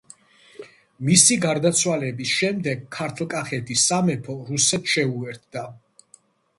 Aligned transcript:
მისი 1.09 1.37
გარდაცვალების 1.43 2.33
შემდეგ 2.39 2.83
ქართლ-კახეთის 2.97 3.87
სამეფო 3.93 4.41
რუსეთს 4.53 4.99
შეუერთდა. 4.99 5.69